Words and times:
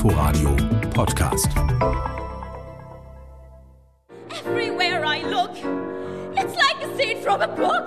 Inforadio 0.00 0.56
Podcast. 0.94 1.50
Everywhere 4.30 5.04
I 5.04 5.20
look, 5.28 5.50
it's 6.38 6.56
like 6.56 6.82
a 6.82 6.96
scene 6.96 7.20
from 7.20 7.42
a 7.42 7.48
book. 7.48 7.86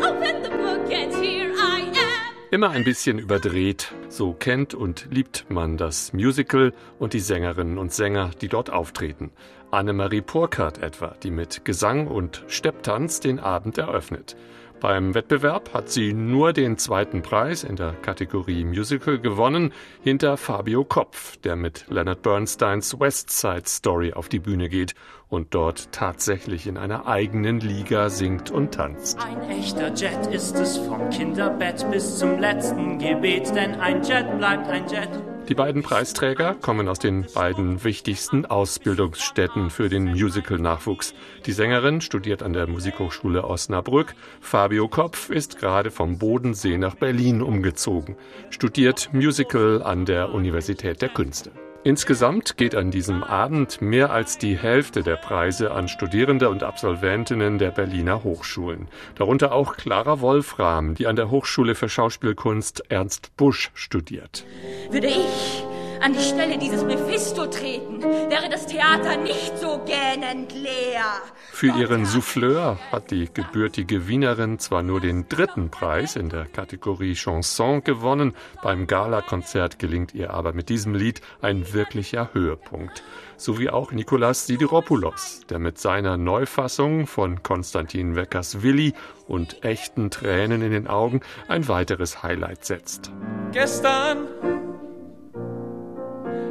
Open 0.00 0.42
the 0.42 0.50
book 0.50 0.92
and 0.92 1.14
here 1.14 1.52
I 1.52 1.82
am. 1.82 2.34
Immer 2.50 2.70
ein 2.70 2.82
bisschen 2.82 3.20
überdreht, 3.20 3.92
so 4.08 4.32
kennt 4.32 4.74
und 4.74 5.06
liebt 5.12 5.48
man 5.48 5.76
das 5.76 6.12
Musical 6.12 6.72
und 6.98 7.12
die 7.12 7.20
Sängerinnen 7.20 7.78
und 7.78 7.92
Sänger, 7.92 8.32
die 8.40 8.48
dort 8.48 8.70
auftreten. 8.70 9.30
Annemarie 9.70 10.22
Purkart 10.22 10.82
etwa, 10.82 11.14
die 11.22 11.30
mit 11.30 11.64
Gesang 11.64 12.08
und 12.08 12.42
Stepptanz 12.48 13.20
den 13.20 13.38
Abend 13.38 13.78
eröffnet. 13.78 14.34
Beim 14.80 15.14
Wettbewerb 15.14 15.74
hat 15.74 15.90
sie 15.90 16.14
nur 16.14 16.54
den 16.54 16.78
zweiten 16.78 17.20
Preis 17.20 17.64
in 17.64 17.76
der 17.76 17.92
Kategorie 17.92 18.64
Musical 18.64 19.18
gewonnen, 19.18 19.74
hinter 20.02 20.38
Fabio 20.38 20.84
Kopf, 20.84 21.36
der 21.36 21.54
mit 21.54 21.84
Leonard 21.90 22.22
Bernsteins 22.22 22.98
West 22.98 23.30
Side 23.30 23.66
Story 23.66 24.14
auf 24.14 24.30
die 24.30 24.38
Bühne 24.38 24.70
geht 24.70 24.94
und 25.28 25.54
dort 25.54 25.92
tatsächlich 25.92 26.66
in 26.66 26.78
einer 26.78 27.06
eigenen 27.06 27.60
Liga 27.60 28.08
singt 28.08 28.50
und 28.50 28.72
tanzt. 28.72 29.18
Ein 29.22 29.50
echter 29.50 29.92
Jet 29.94 30.26
ist 30.32 30.56
es 30.56 30.78
vom 30.78 31.10
Kinderbett 31.10 31.86
bis 31.90 32.18
zum 32.18 32.38
letzten 32.38 32.98
Gebet, 32.98 33.54
denn 33.54 33.74
ein 33.74 34.02
Jet 34.02 34.38
bleibt 34.38 34.66
ein 34.68 34.88
Jet. 34.88 35.29
Die 35.48 35.54
beiden 35.54 35.82
Preisträger 35.82 36.54
kommen 36.54 36.88
aus 36.88 37.00
den 37.00 37.26
beiden 37.34 37.82
wichtigsten 37.82 38.46
Ausbildungsstätten 38.46 39.70
für 39.70 39.88
den 39.88 40.04
Musical-Nachwuchs. 40.04 41.12
Die 41.46 41.52
Sängerin 41.52 42.00
studiert 42.00 42.42
an 42.42 42.52
der 42.52 42.68
Musikhochschule 42.68 43.44
Osnabrück. 43.44 44.14
Fabio 44.40 44.86
Kopf 44.86 45.28
ist 45.28 45.58
gerade 45.58 45.90
vom 45.90 46.18
Bodensee 46.18 46.78
nach 46.78 46.94
Berlin 46.94 47.42
umgezogen, 47.42 48.16
studiert 48.50 49.10
Musical 49.12 49.82
an 49.82 50.04
der 50.04 50.32
Universität 50.32 51.02
der 51.02 51.08
Künste. 51.08 51.50
Insgesamt 51.82 52.58
geht 52.58 52.74
an 52.74 52.90
diesem 52.90 53.24
Abend 53.24 53.80
mehr 53.80 54.10
als 54.10 54.36
die 54.36 54.54
Hälfte 54.54 55.02
der 55.02 55.16
Preise 55.16 55.70
an 55.70 55.88
Studierende 55.88 56.50
und 56.50 56.62
Absolventinnen 56.62 57.56
der 57.56 57.70
Berliner 57.70 58.22
Hochschulen. 58.22 58.88
Darunter 59.14 59.52
auch 59.52 59.76
Clara 59.76 60.20
Wolfram, 60.20 60.94
die 60.94 61.06
an 61.06 61.16
der 61.16 61.30
Hochschule 61.30 61.74
für 61.74 61.88
Schauspielkunst 61.88 62.90
Ernst 62.90 63.34
Busch 63.38 63.70
studiert. 63.72 64.44
Würde 64.90 65.06
ich 65.06 65.64
an 66.00 66.14
die 66.14 66.20
Stelle 66.20 66.58
dieses 66.58 66.82
Mephisto 66.82 67.46
treten, 67.46 68.02
wäre 68.02 68.48
das 68.50 68.66
Theater 68.66 69.18
nicht 69.18 69.58
so 69.58 69.80
gähnend 69.84 70.52
leer. 70.52 71.04
Für 71.52 71.76
ihren 71.76 72.06
Souffleur 72.06 72.78
hat 72.90 73.10
die 73.10 73.28
gebürtige 73.32 74.08
Wienerin 74.08 74.58
zwar 74.58 74.82
nur 74.82 75.00
den 75.00 75.28
dritten 75.28 75.70
Preis 75.70 76.16
in 76.16 76.30
der 76.30 76.46
Kategorie 76.46 77.14
Chanson 77.14 77.84
gewonnen, 77.84 78.34
beim 78.62 78.86
Galakonzert 78.86 79.78
gelingt 79.78 80.14
ihr 80.14 80.32
aber 80.32 80.52
mit 80.52 80.70
diesem 80.70 80.94
Lied 80.94 81.20
ein 81.42 81.72
wirklicher 81.72 82.30
Höhepunkt. 82.32 83.02
So 83.36 83.58
wie 83.58 83.70
auch 83.70 83.92
Nikolas 83.92 84.46
Sidiropoulos, 84.46 85.40
der 85.48 85.58
mit 85.58 85.78
seiner 85.78 86.16
Neufassung 86.16 87.06
von 87.06 87.42
Konstantin 87.42 88.14
Weckers 88.14 88.62
Willi 88.62 88.94
und 89.26 89.64
echten 89.64 90.10
Tränen 90.10 90.62
in 90.62 90.72
den 90.72 90.88
Augen 90.88 91.20
ein 91.48 91.68
weiteres 91.68 92.22
Highlight 92.22 92.64
setzt. 92.64 93.10
Gestern 93.52 94.28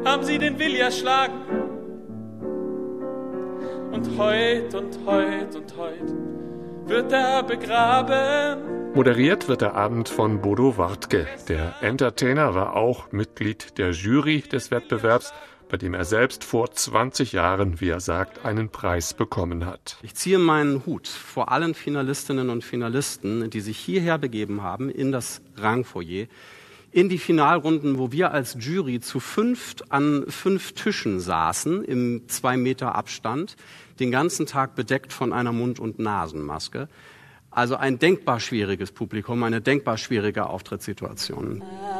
haben 0.05 0.23
sie 0.23 0.37
den 0.37 0.59
Willi 0.59 0.79
erschlagen. 0.79 1.33
Und 3.91 4.17
heut 4.17 4.73
und 4.75 4.99
heut 5.05 5.55
und 5.55 5.77
heut 5.77 6.13
wird 6.85 7.11
er 7.11 7.43
begraben. 7.43 8.93
Moderiert 8.95 9.47
wird 9.47 9.61
der 9.61 9.75
Abend 9.75 10.09
von 10.09 10.41
Bodo 10.41 10.77
Wartke. 10.77 11.27
Der 11.47 11.75
Entertainer 11.81 12.55
war 12.55 12.75
auch 12.75 13.11
Mitglied 13.11 13.77
der 13.77 13.91
Jury 13.91 14.41
des 14.41 14.71
Wettbewerbs, 14.71 15.31
bei 15.69 15.77
dem 15.77 15.93
er 15.93 16.05
selbst 16.05 16.43
vor 16.43 16.71
20 16.71 17.33
Jahren, 17.33 17.79
wie 17.79 17.89
er 17.89 17.99
sagt, 17.99 18.43
einen 18.43 18.69
Preis 18.69 19.13
bekommen 19.13 19.67
hat. 19.67 19.97
Ich 20.01 20.15
ziehe 20.15 20.39
meinen 20.39 20.85
Hut 20.87 21.07
vor 21.07 21.51
allen 21.51 21.75
Finalistinnen 21.75 22.49
und 22.49 22.63
Finalisten, 22.63 23.51
die 23.51 23.61
sich 23.61 23.77
hierher 23.77 24.17
begeben 24.17 24.63
haben 24.63 24.89
in 24.89 25.11
das 25.11 25.41
Rangfoyer 25.57 26.25
in 26.91 27.09
die 27.09 27.17
Finalrunden, 27.17 27.97
wo 27.97 28.11
wir 28.11 28.31
als 28.31 28.57
Jury 28.59 28.99
zu 28.99 29.19
fünft 29.19 29.91
an 29.91 30.25
fünf 30.27 30.73
Tischen 30.73 31.19
saßen, 31.19 31.83
im 31.83 32.27
zwei 32.27 32.57
Meter 32.57 32.95
Abstand, 32.95 33.55
den 33.99 34.11
ganzen 34.11 34.45
Tag 34.45 34.75
bedeckt 34.75 35.13
von 35.13 35.33
einer 35.33 35.51
Mund- 35.51 35.79
und 35.79 35.99
Nasenmaske. 35.99 36.87
Also 37.51 37.75
ein 37.75 37.99
denkbar 37.99 38.39
schwieriges 38.39 38.91
Publikum, 38.91 39.43
eine 39.43 39.61
denkbar 39.61 39.97
schwierige 39.97 40.47
Auftrittssituation. 40.47 41.61
Adieu, 41.61 41.98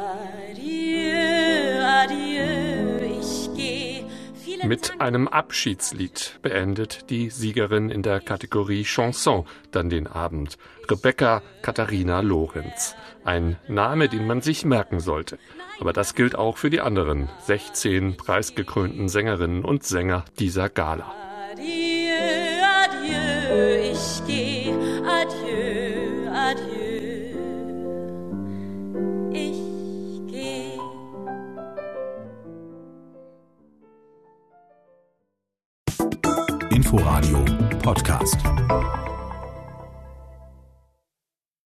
Mit 4.70 5.00
einem 5.00 5.26
Abschiedslied 5.26 6.38
beendet 6.42 7.10
die 7.10 7.28
Siegerin 7.28 7.90
in 7.90 8.04
der 8.04 8.20
Kategorie 8.20 8.84
Chanson 8.84 9.44
dann 9.72 9.90
den 9.90 10.06
Abend. 10.06 10.58
Rebecca 10.88 11.42
Katharina 11.60 12.20
Lorenz. 12.20 12.94
Ein 13.24 13.56
Name, 13.66 14.08
den 14.08 14.28
man 14.28 14.42
sich 14.42 14.64
merken 14.64 15.00
sollte. 15.00 15.40
Aber 15.80 15.92
das 15.92 16.14
gilt 16.14 16.36
auch 16.36 16.56
für 16.56 16.70
die 16.70 16.80
anderen 16.80 17.28
16 17.46 18.16
preisgekrönten 18.16 19.08
Sängerinnen 19.08 19.64
und 19.64 19.82
Sänger 19.82 20.24
dieser 20.38 20.68
Gala. 20.68 21.12
Adieu, 21.50 22.62
adieu, 22.84 23.90
ich 23.90 24.24
geh. 24.24 24.72
Adieu, 25.04 26.30
adieu. 26.32 26.89
Inforadio 36.80 37.44
Podcast. 37.82 38.99